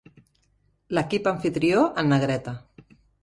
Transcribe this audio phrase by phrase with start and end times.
[0.97, 2.55] L'equip amfitrió en negreta.